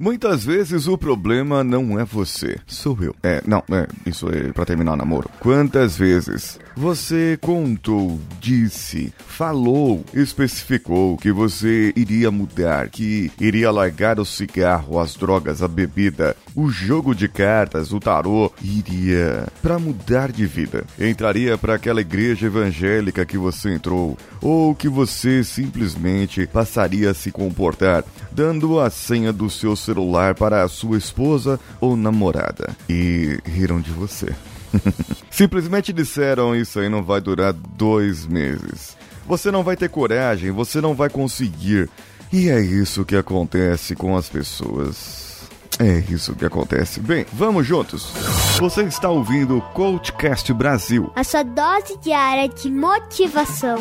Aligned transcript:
Muitas 0.00 0.44
vezes 0.44 0.86
o 0.86 0.96
problema 0.96 1.64
não 1.64 1.98
é 1.98 2.04
você, 2.04 2.56
sou 2.68 2.96
eu. 3.00 3.16
É, 3.20 3.42
não, 3.44 3.64
é, 3.68 3.88
isso 4.06 4.28
é 4.28 4.52
pra 4.52 4.64
terminar 4.64 4.92
o 4.92 4.96
namoro. 4.96 5.28
Quantas 5.40 5.96
vezes 5.96 6.60
você 6.76 7.36
contou, 7.40 8.20
disse, 8.40 9.12
falou, 9.26 10.04
especificou 10.14 11.16
que 11.16 11.32
você 11.32 11.92
iria 11.96 12.30
mudar, 12.30 12.88
que 12.88 13.32
iria 13.40 13.72
largar 13.72 14.20
o 14.20 14.24
cigarro, 14.24 15.00
as 15.00 15.16
drogas, 15.16 15.64
a 15.64 15.66
bebida, 15.66 16.36
o 16.54 16.70
jogo 16.70 17.12
de 17.12 17.26
cartas, 17.26 17.92
o 17.92 17.98
tarô, 17.98 18.52
iria 18.62 19.48
para 19.60 19.80
mudar 19.80 20.30
de 20.30 20.46
vida. 20.46 20.84
Entraria 20.96 21.58
para 21.58 21.74
aquela 21.74 22.00
igreja 22.00 22.46
evangélica 22.46 23.26
que 23.26 23.36
você 23.36 23.74
entrou, 23.74 24.16
ou 24.40 24.76
que 24.76 24.88
você 24.88 25.42
simplesmente 25.42 26.46
passaria 26.46 27.10
a 27.10 27.14
se 27.14 27.32
comportar, 27.32 28.04
dando 28.30 28.78
a 28.78 28.88
senha 28.90 29.32
do 29.32 29.50
seu 29.50 29.74
celular 29.88 30.34
para 30.34 30.62
a 30.62 30.68
sua 30.68 30.98
esposa 30.98 31.58
ou 31.80 31.96
namorada. 31.96 32.76
E 32.88 33.38
riram 33.44 33.80
de 33.80 33.90
você. 33.90 34.34
Simplesmente 35.30 35.92
disseram 35.92 36.54
isso 36.54 36.78
aí 36.78 36.88
não 36.88 37.02
vai 37.02 37.20
durar 37.20 37.52
dois 37.52 38.26
meses. 38.26 38.96
Você 39.26 39.50
não 39.50 39.62
vai 39.62 39.76
ter 39.76 39.88
coragem, 39.88 40.50
você 40.50 40.80
não 40.80 40.94
vai 40.94 41.08
conseguir. 41.08 41.88
E 42.32 42.50
é 42.50 42.60
isso 42.60 43.04
que 43.04 43.16
acontece 43.16 43.94
com 43.94 44.16
as 44.16 44.28
pessoas. 44.28 45.28
É 45.78 46.02
isso 46.12 46.34
que 46.34 46.44
acontece. 46.44 47.00
Bem, 47.00 47.24
vamos 47.32 47.66
juntos. 47.66 48.10
Você 48.58 48.82
está 48.82 49.08
ouvindo 49.08 49.58
o 49.58 49.62
Coachcast 49.62 50.52
Brasil. 50.52 51.10
A 51.14 51.22
sua 51.22 51.42
dose 51.44 51.96
diária 52.02 52.48
de 52.48 52.70
motivação. 52.70 53.78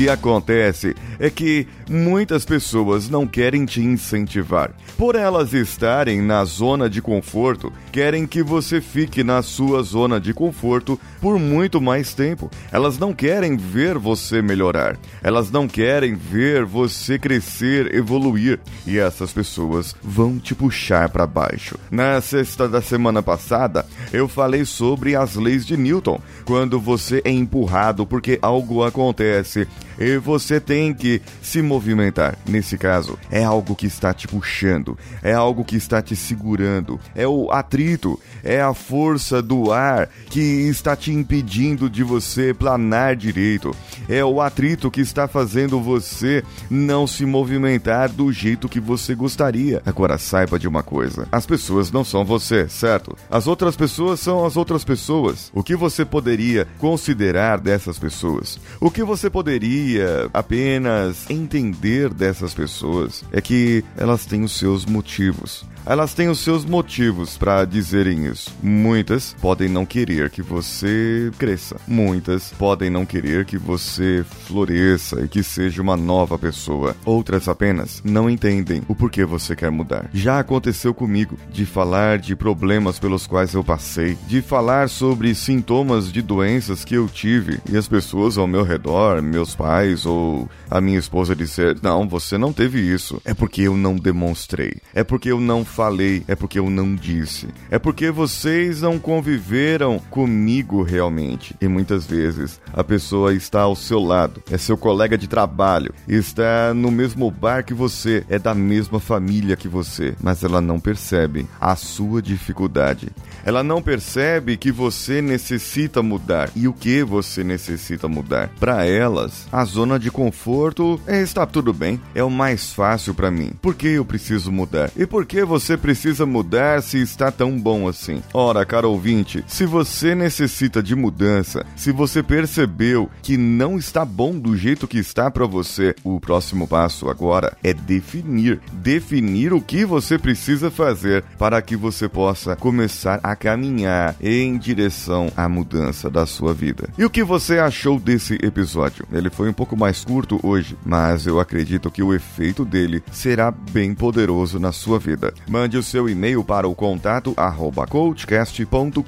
Que 0.00 0.08
acontece 0.08 0.94
é 1.18 1.28
que 1.28 1.66
muitas 1.86 2.46
pessoas 2.46 3.10
não 3.10 3.26
querem 3.26 3.66
te 3.66 3.82
incentivar. 3.82 4.70
Por 4.96 5.14
elas 5.14 5.52
estarem 5.52 6.22
na 6.22 6.42
zona 6.46 6.88
de 6.88 7.02
conforto, 7.02 7.70
querem 7.92 8.26
que 8.26 8.42
você 8.42 8.80
fique 8.80 9.22
na 9.22 9.42
sua 9.42 9.82
zona 9.82 10.18
de 10.18 10.32
conforto 10.32 10.98
por 11.20 11.38
muito 11.38 11.82
mais 11.82 12.14
tempo. 12.14 12.50
Elas 12.72 12.98
não 12.98 13.12
querem 13.12 13.58
ver 13.58 13.98
você 13.98 14.40
melhorar. 14.40 14.96
Elas 15.22 15.50
não 15.50 15.68
querem 15.68 16.14
ver 16.14 16.64
você 16.64 17.18
crescer, 17.18 17.94
evoluir. 17.94 18.58
E 18.86 18.98
essas 18.98 19.34
pessoas 19.34 19.94
vão 20.02 20.38
te 20.38 20.54
puxar 20.54 21.10
para 21.10 21.26
baixo. 21.26 21.78
Na 21.90 22.22
sexta 22.22 22.66
da 22.66 22.80
semana 22.80 23.22
passada, 23.22 23.84
eu 24.14 24.26
falei 24.26 24.64
sobre 24.64 25.14
as 25.14 25.34
leis 25.34 25.66
de 25.66 25.76
Newton. 25.76 26.18
Quando 26.46 26.80
você 26.80 27.20
é 27.22 27.30
empurrado 27.30 28.06
porque 28.06 28.38
algo 28.40 28.82
acontece 28.82 29.68
e 30.00 30.16
você 30.16 30.58
tem 30.58 30.94
que 30.94 31.20
se 31.42 31.60
movimentar. 31.60 32.38
Nesse 32.48 32.78
caso, 32.78 33.18
é 33.30 33.44
algo 33.44 33.76
que 33.76 33.86
está 33.86 34.14
te 34.14 34.26
puxando, 34.26 34.98
é 35.22 35.34
algo 35.34 35.64
que 35.64 35.76
está 35.76 36.00
te 36.00 36.16
segurando, 36.16 36.98
é 37.14 37.28
o 37.28 37.50
atrito, 37.52 38.18
é 38.42 38.62
a 38.62 38.72
força 38.72 39.42
do 39.42 39.70
ar 39.70 40.08
que 40.30 40.40
está 40.40 40.96
te 40.96 41.12
impedindo 41.12 41.90
de 41.90 42.02
você 42.02 42.54
planar 42.54 43.14
direito, 43.14 43.76
é 44.08 44.24
o 44.24 44.40
atrito 44.40 44.90
que 44.90 45.02
está 45.02 45.28
fazendo 45.28 45.80
você 45.80 46.42
não 46.70 47.06
se 47.06 47.26
movimentar 47.26 48.08
do 48.08 48.32
jeito 48.32 48.68
que 48.68 48.80
você 48.80 49.14
gostaria. 49.14 49.82
Agora 49.84 50.16
saiba 50.16 50.58
de 50.58 50.66
uma 50.66 50.82
coisa: 50.82 51.28
as 51.30 51.44
pessoas 51.44 51.92
não 51.92 52.04
são 52.04 52.24
você, 52.24 52.68
certo? 52.68 53.16
As 53.30 53.46
outras 53.46 53.76
pessoas 53.76 54.20
são 54.20 54.46
as 54.46 54.56
outras 54.56 54.84
pessoas. 54.84 55.50
O 55.52 55.62
que 55.62 55.76
você 55.76 56.04
poderia 56.04 56.66
considerar 56.78 57.58
dessas 57.58 57.98
pessoas? 57.98 58.58
O 58.80 58.90
que 58.90 59.02
você 59.02 59.28
poderia 59.28 59.89
apenas 60.32 61.28
entender 61.28 62.12
dessas 62.12 62.54
pessoas 62.54 63.24
é 63.32 63.40
que 63.40 63.84
elas 63.96 64.26
têm 64.26 64.42
os 64.44 64.52
seus 64.58 64.84
motivos. 64.84 65.64
Elas 65.86 66.14
têm 66.14 66.28
os 66.28 66.40
seus 66.40 66.64
motivos 66.64 67.36
para 67.36 67.64
dizerem 67.64 68.26
isso. 68.26 68.54
Muitas 68.62 69.34
podem 69.40 69.68
não 69.68 69.86
querer 69.86 70.30
que 70.30 70.42
você 70.42 71.30
cresça. 71.38 71.76
Muitas 71.88 72.52
podem 72.52 72.90
não 72.90 73.06
querer 73.06 73.44
que 73.44 73.56
você 73.56 74.24
floresça 74.46 75.22
e 75.22 75.28
que 75.28 75.42
seja 75.42 75.80
uma 75.80 75.96
nova 75.96 76.38
pessoa. 76.38 76.94
Outras 77.04 77.48
apenas 77.48 78.02
não 78.04 78.28
entendem 78.28 78.82
o 78.88 78.94
porquê 78.94 79.24
você 79.24 79.56
quer 79.56 79.70
mudar. 79.70 80.08
Já 80.12 80.38
aconteceu 80.38 80.92
comigo 80.92 81.38
de 81.50 81.64
falar 81.64 82.18
de 82.18 82.36
problemas 82.36 82.98
pelos 82.98 83.26
quais 83.26 83.54
eu 83.54 83.64
passei, 83.64 84.18
de 84.26 84.42
falar 84.42 84.88
sobre 84.88 85.34
sintomas 85.34 86.12
de 86.12 86.20
doenças 86.20 86.84
que 86.84 86.94
eu 86.94 87.08
tive 87.08 87.60
e 87.70 87.76
as 87.76 87.88
pessoas 87.88 88.36
ao 88.36 88.46
meu 88.46 88.62
redor, 88.62 89.22
meus 89.22 89.54
pais 89.54 90.04
ou 90.04 90.48
a 90.70 90.80
minha 90.80 90.98
esposa 90.98 91.34
dizer: 91.34 91.78
"Não, 91.82 92.08
você 92.08 92.36
não 92.36 92.52
teve 92.52 92.80
isso". 92.80 93.20
É 93.24 93.32
porque 93.32 93.62
eu 93.62 93.76
não 93.76 93.96
demonstrei. 93.96 94.74
É 94.94 95.02
porque 95.02 95.30
eu 95.30 95.40
não 95.40 95.64
falei, 95.70 96.22
é 96.28 96.34
porque 96.34 96.58
eu 96.58 96.68
não 96.68 96.94
disse. 96.94 97.48
É 97.70 97.78
porque 97.78 98.10
vocês 98.10 98.82
não 98.82 98.98
conviveram 98.98 99.98
comigo 100.10 100.82
realmente. 100.82 101.54
E 101.60 101.68
muitas 101.68 102.06
vezes 102.06 102.60
a 102.72 102.84
pessoa 102.84 103.32
está 103.34 103.62
ao 103.62 103.76
seu 103.76 104.00
lado, 104.00 104.42
é 104.50 104.58
seu 104.58 104.76
colega 104.76 105.16
de 105.16 105.28
trabalho, 105.28 105.94
está 106.06 106.74
no 106.74 106.90
mesmo 106.90 107.30
bar 107.30 107.64
que 107.64 107.72
você, 107.72 108.24
é 108.28 108.38
da 108.38 108.54
mesma 108.54 109.00
família 109.00 109.56
que 109.56 109.68
você, 109.68 110.14
mas 110.22 110.42
ela 110.42 110.60
não 110.60 110.80
percebe 110.80 111.46
a 111.60 111.76
sua 111.76 112.20
dificuldade. 112.20 113.08
Ela 113.44 113.62
não 113.62 113.80
percebe 113.80 114.56
que 114.56 114.70
você 114.70 115.22
necessita 115.22 116.02
mudar 116.02 116.50
e 116.54 116.68
o 116.68 116.72
que 116.72 117.02
você 117.02 117.42
necessita 117.42 118.08
mudar. 118.08 118.50
Para 118.58 118.84
elas, 118.84 119.46
a 119.50 119.64
zona 119.64 119.98
de 119.98 120.10
conforto 120.10 121.00
é, 121.06 121.22
está 121.22 121.46
tudo 121.46 121.72
bem, 121.72 122.00
é 122.14 122.22
o 122.22 122.30
mais 122.30 122.72
fácil 122.72 123.14
para 123.14 123.30
mim. 123.30 123.52
Por 123.62 123.74
que 123.74 123.88
eu 123.88 124.04
preciso 124.04 124.52
mudar? 124.52 124.90
E 124.96 125.06
por 125.06 125.24
que 125.24 125.44
você 125.44 125.59
precisa 125.76 126.26
mudar 126.26 126.82
se 126.82 126.98
está 126.98 127.30
tão 127.30 127.60
bom 127.60 127.86
assim? 127.86 128.22
Ora, 128.32 128.64
caro 128.64 128.90
ouvinte, 128.90 129.44
se 129.46 129.66
você 129.66 130.14
necessita 130.14 130.82
de 130.82 130.96
mudança, 130.96 131.64
se 131.76 131.92
você 131.92 132.22
percebeu 132.22 133.08
que 133.22 133.36
não 133.36 133.76
está 133.76 134.04
bom 134.04 134.38
do 134.38 134.56
jeito 134.56 134.88
que 134.88 134.98
está 134.98 135.30
para 135.30 135.46
você, 135.46 135.94
o 136.02 136.18
próximo 136.18 136.66
passo 136.66 137.08
agora 137.08 137.56
é 137.62 137.74
definir, 137.74 138.60
definir 138.72 139.52
o 139.52 139.60
que 139.60 139.84
você 139.84 140.18
precisa 140.18 140.70
fazer 140.70 141.22
para 141.38 141.60
que 141.60 141.76
você 141.76 142.08
possa 142.08 142.56
começar 142.56 143.20
a 143.22 143.36
caminhar 143.36 144.16
em 144.20 144.56
direção 144.58 145.30
à 145.36 145.48
mudança 145.48 146.10
da 146.10 146.26
sua 146.26 146.54
vida. 146.54 146.88
E 146.96 147.04
o 147.04 147.10
que 147.10 147.22
você 147.22 147.58
achou 147.58 147.98
desse 147.98 148.34
episódio? 148.42 149.06
Ele 149.12 149.30
foi 149.30 149.48
um 149.48 149.52
pouco 149.52 149.76
mais 149.76 150.04
curto 150.04 150.40
hoje, 150.42 150.76
mas 150.84 151.26
eu 151.26 151.40
acredito 151.40 151.90
que 151.90 152.02
o 152.02 152.14
efeito 152.14 152.64
dele 152.64 153.02
será 153.12 153.50
bem 153.50 153.94
poderoso 153.94 154.58
na 154.58 154.72
sua 154.72 154.98
vida. 154.98 155.32
Mande 155.50 155.76
o 155.76 155.82
seu 155.82 156.08
e-mail 156.08 156.42
para 156.44 156.68
o 156.68 156.76
contato 156.76 157.34
arroba 157.36 157.84
coachcast.com.br 157.84 159.00